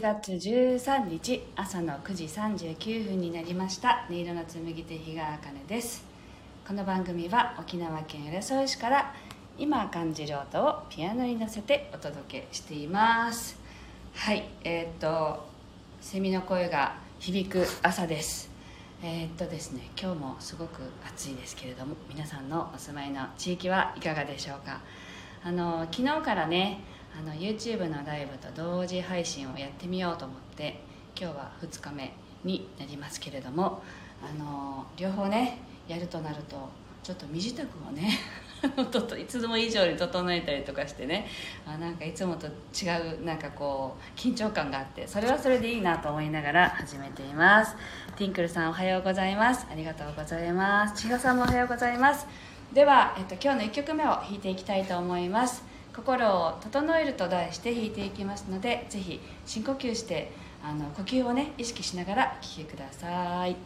[0.00, 4.06] ます7月13日朝の9時39分になりました。
[4.10, 6.04] 音色の紡手日川茜です。
[6.66, 9.14] この番組は沖縄県浦添市から
[9.56, 13.56] 今感じる音をピアノに乗せてお届けしています。
[14.14, 15.46] はいえー、っと
[16.00, 18.50] セミの声が響く朝です。
[19.02, 24.80] えー、っとですね今日もすごく暑いですけれども皆さんのお住まいの地域はいかがでしょうか。
[25.42, 26.80] あの昨日からね
[27.18, 30.80] あの YouTube のライブと同時配信をやってみようと思って
[31.18, 32.12] 今日は2日目
[32.44, 33.82] になりますけれども
[34.22, 36.56] あの両方ねやるとなると
[37.02, 38.18] ちょっと身支度をね
[39.20, 41.26] いつも以上に整えたりとかしてね
[41.66, 42.88] あなんかいつもと違
[43.20, 47.76] うなんかこう緊張感があってそれはそれでいいなと思いながら始めています。
[48.16, 49.66] ティンクルさんおはようございます。
[49.70, 51.02] ありがとうございます。
[51.02, 52.26] 千尋さんもおはようございます。
[52.72, 55.62] では、えっと、今日の1曲目を弾いていきたいと思います
[55.96, 60.30] 「心を整える」と題して弾いていきますのでぜひ深呼吸して
[60.62, 63.56] あの呼吸をね意識しながら聴きください。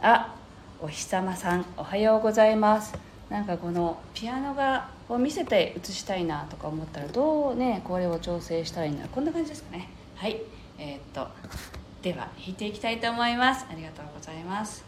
[0.00, 0.34] あ
[0.80, 2.94] お日様さんおはようございます。
[3.28, 9.88] なんかこのピアノがを見せて映したいなとか思ったらどうねこれを調整したらいいんだこんな感じですかね。
[10.14, 10.40] はい。
[10.78, 11.28] えー、っと
[12.02, 13.66] では弾いていきたいと思います。
[13.70, 14.84] ありがとうございます。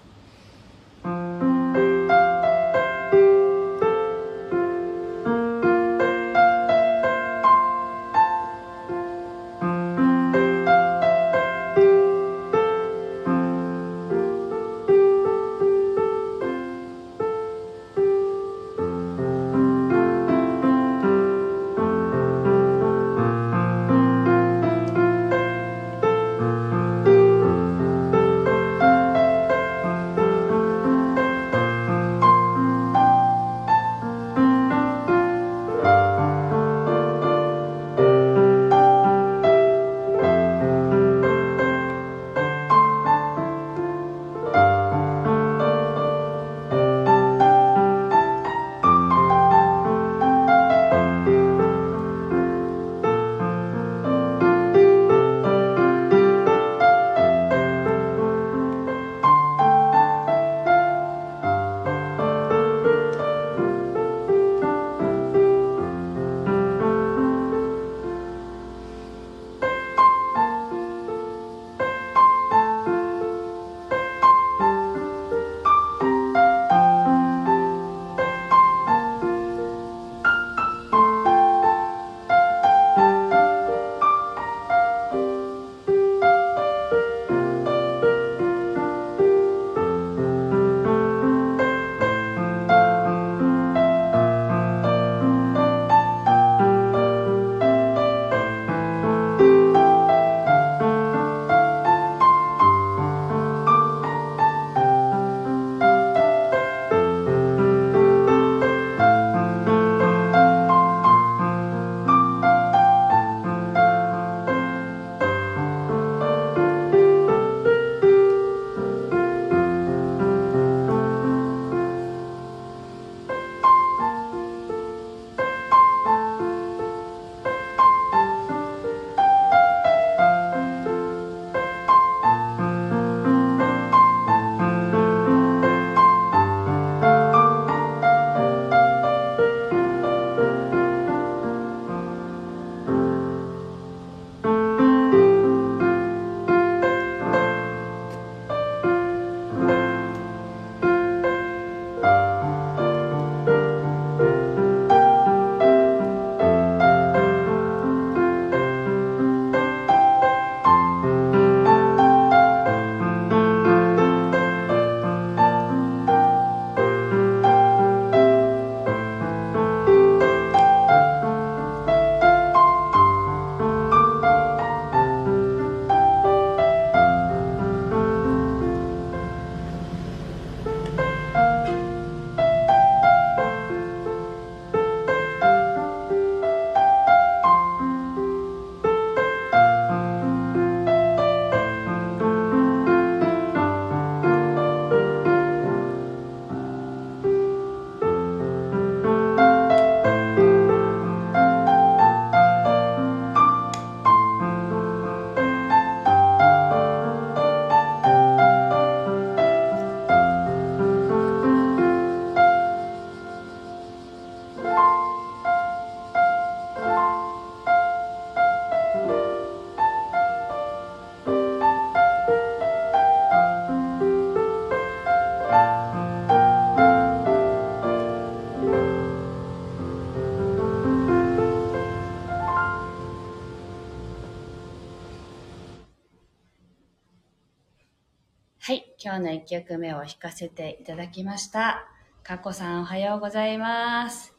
[238.69, 241.89] はい、今日の1曲目を弾かせていただきました。
[242.23, 244.35] かこさんおはようございます。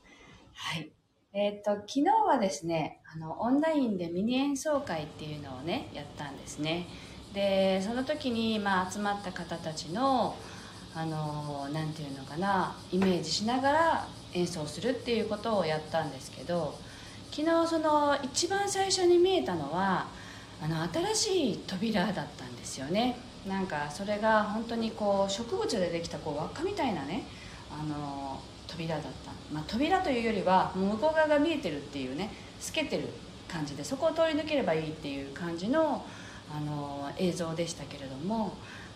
[0.53, 0.91] はい。
[1.33, 6.85] えっ、と、昨日はですね、あの、オンラインでミニ演奏会っていうのをね、やったんですね。
[7.33, 10.35] で、その時に、まあ、集まった方たちの、
[10.93, 16.75] あの、なていうのかな、イメージしながら演奏するっていうことをやったんですけど、
[17.31, 20.05] 昨日その、一番最初に見えたのは、
[20.61, 23.17] あの、新しい扉だったんですよね。
[23.47, 27.23] なんかそれが本当にこう植物でできたこう輪っかみたいなね
[27.71, 33.09] あの扉だった、まあ、扉というよりは向こう側が見えてるっていうね透けてる
[33.47, 36.05] 感じでそこを通り抜ければいいっていう感じの
[36.51, 38.53] あの映像でしたけれども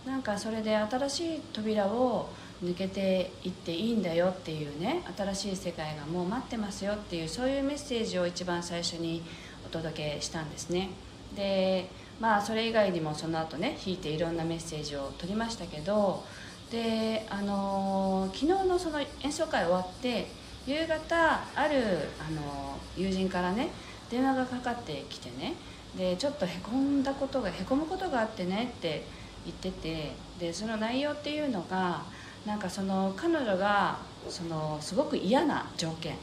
[0.07, 2.29] なんかそれで新しい扉を
[2.63, 9.23] 抜けていっていいんだよっていうね新しい世界がもう待ってますよっていうそういうメッセージを一番最初に
[9.65, 10.89] お届けしたんですね。
[11.35, 16.23] でまあそれ以外にもその後ね弾いていろんなメッセージを取りましたけど
[16.71, 20.27] であの昨日のその演奏会終わって
[20.65, 21.81] 夕方ある
[22.19, 23.69] あの友人からね
[24.09, 25.53] 電話がかかってきてね
[25.97, 29.03] でちょっとへこんだことがへこむことがあってねって
[29.45, 32.03] 言っててでその内容っていうのが
[32.45, 33.99] なんかその彼女が
[34.29, 36.15] そのすごく嫌な条件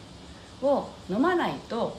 [0.62, 1.96] を飲まないと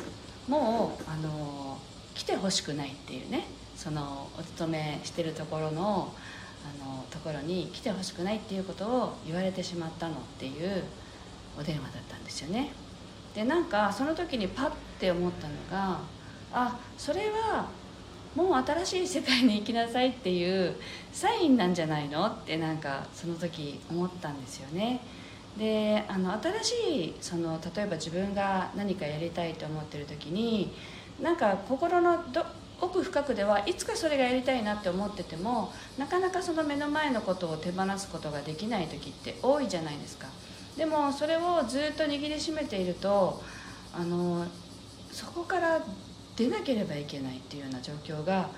[0.48, 1.78] もうあの
[2.14, 3.46] 来てほしくないっていうね。
[3.82, 6.14] そのお勤めしてるところの
[6.64, 10.84] あのところに来てほしくないっていうことを言われてしまったのっていう
[11.60, 12.72] お電話だったんですよね。
[13.34, 16.00] でなんかその時にパッて思ったのが
[16.54, 17.70] あそれは
[18.36, 20.76] もう新しい世界に行きなさいっていう
[21.12, 25.02] サインなんじゃないのってなんかその時思ったんですよね。
[25.58, 26.74] であの新し
[27.06, 30.72] いその例えば自分が何かやりたいと思ってる時に
[31.20, 32.46] なんか心のど
[32.82, 40.28] 奥深くではいつかそれがやりたいなって思っててもなかなかその目の前のことを手放すことができない時って多いじゃないですか。
[40.76, 43.42] でもそれをずっと握りしめていると
[43.94, 44.46] あの
[45.12, 45.82] そこから
[46.36, 48.50] 出なければいけないっていうような状況が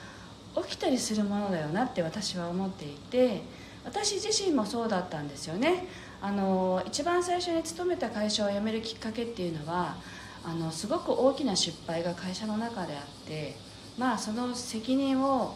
[0.55, 3.41] 起きたりするものだよなって私は思っていて
[3.83, 5.87] 私自身もそうだったんですよね。
[6.21, 9.97] あの一番最初に勤めた会社を辞めるきっかけっていうのは
[10.45, 13.55] あのすごく大きな失敗が会社の中であって
[13.97, 15.55] まあその責任を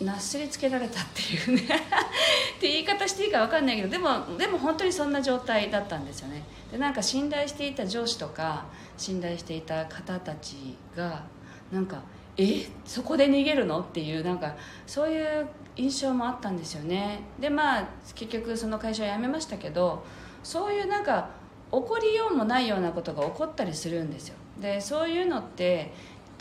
[0.00, 1.62] なすりつけられたっていうね。
[2.56, 6.42] って言い方していいか分かんないけどでもでも本当にそんな状態だったんですよね。
[6.70, 8.64] でなんか信頼していた上司とか
[8.96, 11.22] 信頼していた方たちが
[11.70, 12.02] なんか
[12.36, 12.66] え？
[12.84, 13.80] そこで逃げるの？
[13.80, 14.54] っていうなんか
[14.86, 17.20] そういう印象もあったんですよね。
[17.38, 20.04] でまあ結局その会社を辞めましたけど
[20.42, 21.30] そういうなんか
[21.70, 24.36] 起こりようもないようなことが起こったりするんですよ。
[24.60, 25.92] でそういうのって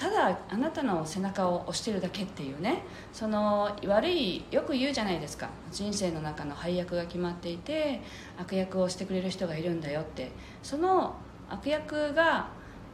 [0.01, 2.81] ただあなたの背中を押してるだけっていうね。
[3.13, 5.47] その悪いよく言うじゃないですか。
[5.71, 8.01] 人生の中の配役が決まっていて
[8.35, 10.31] 悪役をしてくれる人がいるんだよって。
[10.63, 11.13] その
[11.47, 12.47] 悪役が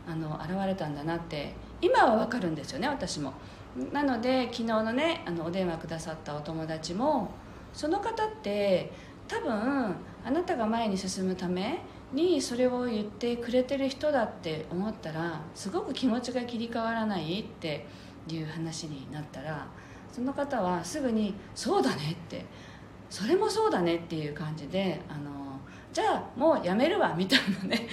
[0.06, 3.32] あの現れたんだなって今は分かるんですよね私も。
[3.94, 7.32] なので昨日のねあのお電話くださったお友達も
[7.72, 8.92] その方って
[9.30, 9.96] 多分
[10.26, 11.80] あなたが前に進むため
[12.14, 17.86] にそれを言ってくれてる人だって思ったらすごく気持ちが切り替わらないって
[18.30, 19.68] いう話になったら
[20.12, 22.46] その方はすぐに「そうだね」って
[23.10, 25.60] 「それもそうだね」っていう感じであの
[25.92, 27.88] じゃあもうやめるわみたいなね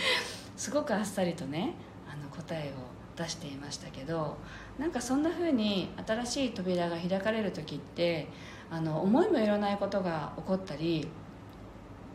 [0.56, 1.74] すごくあっさりとね
[2.08, 4.36] あの答えを出していましたけど
[4.78, 8.28] なんかそんな風に新しい扉が開かれる時って
[8.70, 11.08] あの思いもよらないことが起こったり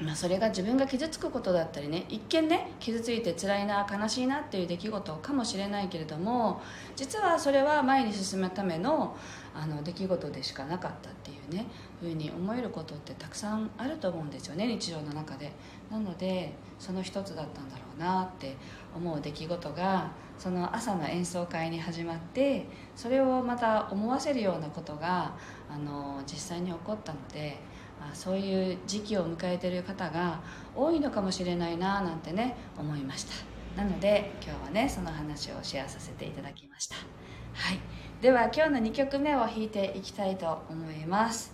[0.02, 6.62] まあ、それが自分が傷つくことだったりね一見ね傷ついて辛いな悲しいなっていう出来事かもしれないけれども
[6.96, 9.18] 実はそれは前に進むための
[9.54, 11.66] あの出来事でしかなかったっていうね
[12.00, 15.52] ふうに思えることってたくさんあると思うんですよね日常の中で。
[15.92, 18.56] なのでその一つだったんだろうなって
[18.96, 22.66] 思う出来事がその朝の演奏会に始まって
[22.96, 25.34] それをまた思わせるようなことが
[25.70, 27.60] あの実際に起こったので
[28.02, 30.42] あそういう時期を迎えてる方が
[30.76, 33.34] 多いのかもしれないななんてね思いました。
[33.82, 36.96] なので今日はねその話をシェアさせていただきました。
[36.96, 37.80] はい。
[38.22, 41.54] では今日の2曲目を弾いていきたいと思います。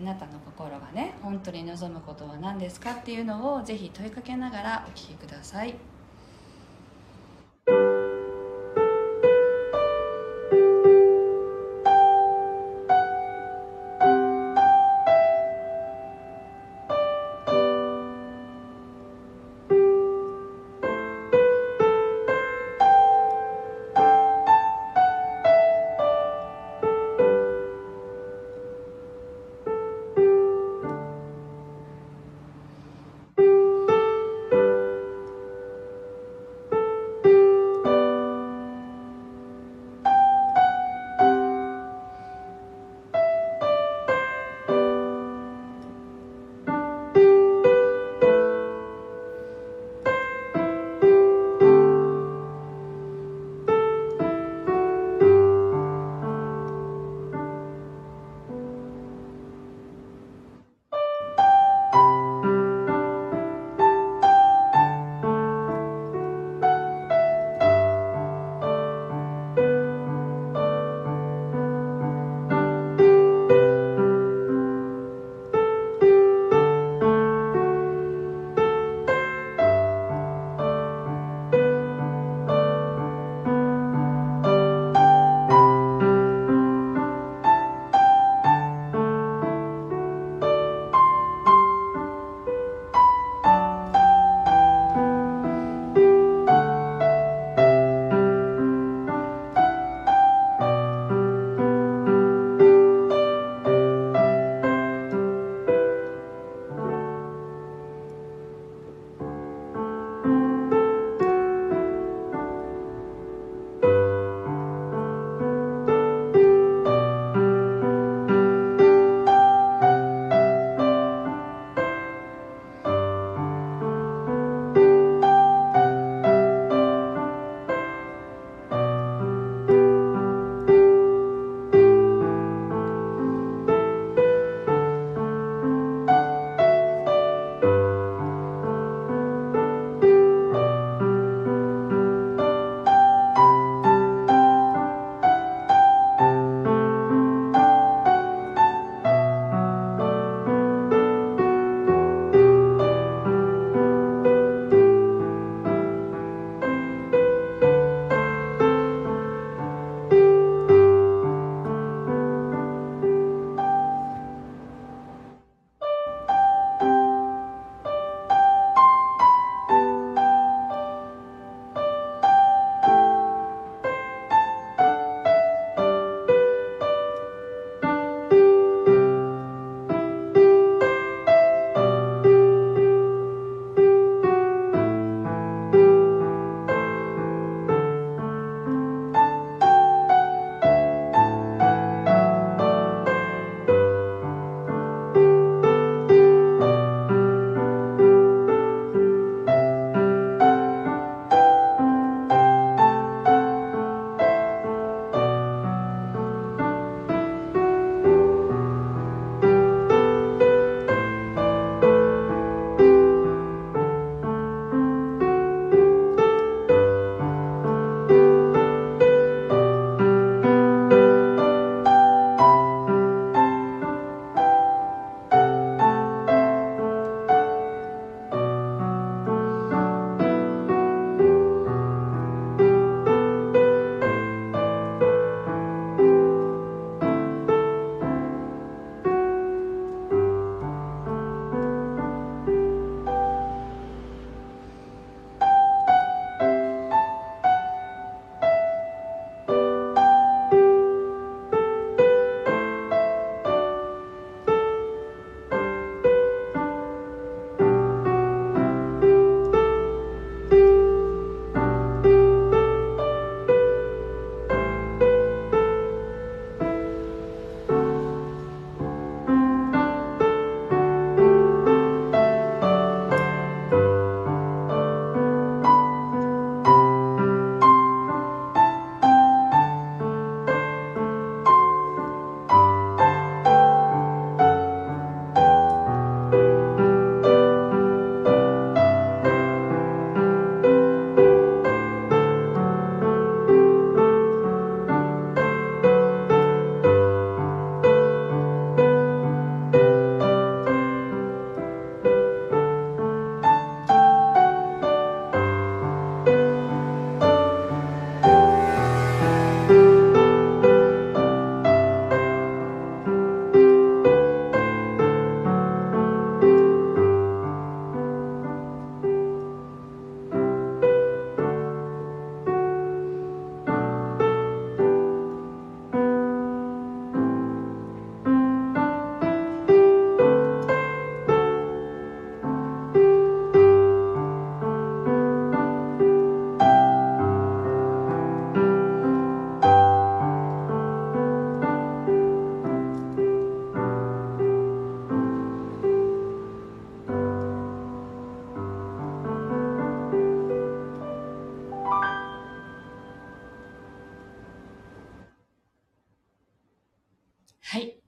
[0.00, 5.93] あなたの心がね本当に望むことは何ですかっていうのをぜひ問いかけながらお聴きください。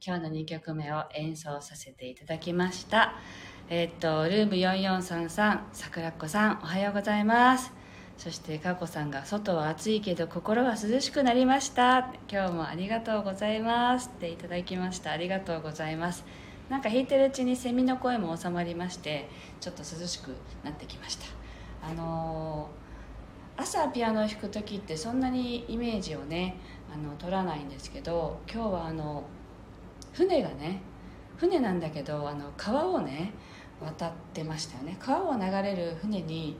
[0.06, 3.14] 今日の2曲目を演奏させていただきました。
[3.68, 7.72] えー、っとルーム4433桜子さんおはようございます。
[8.16, 14.12] そしてかこさんが「外は暑いけど心は涼しくなりました」今日もありがとうございます。
[14.14, 15.10] っていただきました。
[15.10, 16.24] ありがとうございます。
[16.68, 19.28] なんか弾いてるうちにセミの声も収まりまして
[19.60, 21.26] ちょっと涼しくなってきました。
[21.82, 26.60] あのー、朝ピアノを弾く時ってそんなにイメージをね
[26.94, 29.24] あの取らないんですけど今日はあの
[30.16, 30.80] 船がね
[31.36, 33.34] 船なんだけどあの川をね
[33.82, 34.96] 渡ってましたよね。
[34.98, 36.56] 川を流れる船に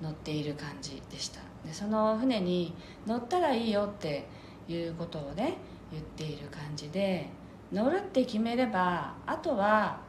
[0.00, 1.40] 乗っている感じでした。
[1.66, 2.72] でその船に
[3.08, 4.28] 乗ったらいいよって
[4.68, 5.58] いうことをね
[5.90, 7.28] 言っている感じで
[7.72, 10.00] 乗るって決めればあとは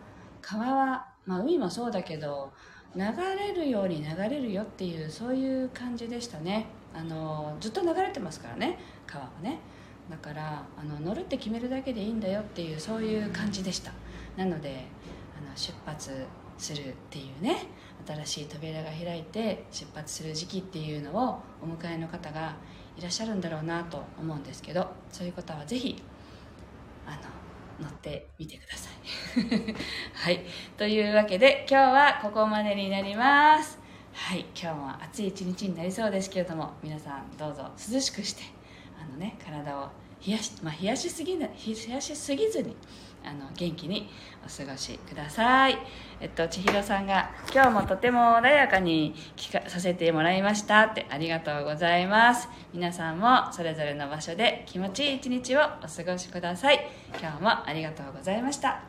[0.41, 2.53] 川は、まあ、海もそうだけど
[2.95, 3.01] 流
[3.39, 6.67] れるように流れるよっていうそういう感じでしたね。
[6.93, 9.59] あのずっと流れてますからね川はね。
[10.11, 13.93] だからあの乗るって決めるだけでいいんだよっていうそういう感じでした。
[14.35, 14.85] なので
[15.37, 16.11] あの出発
[16.57, 17.65] するっていうね
[18.05, 22.55] 新しい扉が開いて出発する時期っていうのをお迎えの方が
[22.97, 26.01] いらっしゃるんだろうなと思うんですけどそういう方はぜひ
[27.07, 29.75] あの乗ってみてください。
[30.13, 30.45] はい。
[30.77, 33.79] というわけで今日はここまでになります。
[34.13, 34.45] はい。
[34.55, 38.43] 今日も暑い一日になりそうですけれども皆さんどうぞ涼しくして
[39.01, 39.89] あのね体を
[40.25, 42.75] 冷やし,、まあ、冷やしすぎな冷やしすぎずに
[43.23, 44.09] あの元気に
[44.43, 45.77] お過ごしください。
[46.19, 52.49] えっと、千尋さんが、今日もとても穏やかに聞かさせてもらいましたってありがとうございます。
[52.73, 56.79] 皆さんもそれぞれの場所で気持ちいい一日をお過ごしください。
[57.19, 58.81] 今日もありがとうございました。